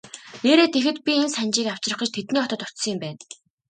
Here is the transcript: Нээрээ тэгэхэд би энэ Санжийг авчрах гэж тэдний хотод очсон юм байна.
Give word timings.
Нээрээ 0.43 0.67
тэгэхэд 0.73 0.97
би 1.05 1.11
энэ 1.19 1.29
Санжийг 1.37 1.67
авчрах 1.69 1.99
гэж 2.01 2.09
тэдний 2.13 2.41
хотод 2.43 2.61
очсон 2.67 2.89
юм 2.93 2.99
байна. 3.03 3.19